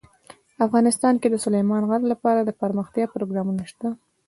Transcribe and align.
افغانستان 0.65 1.13
کې 1.21 1.27
د 1.29 1.35
سلیمان 1.45 1.81
غر 1.89 2.01
لپاره 2.11 2.39
دپرمختیا 2.49 3.05
پروګرامونه 3.15 3.63
شته. 3.71 3.87